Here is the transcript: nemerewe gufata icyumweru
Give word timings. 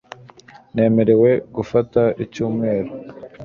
nemerewe 0.75 1.31
gufata 1.55 2.01
icyumweru 2.23 2.91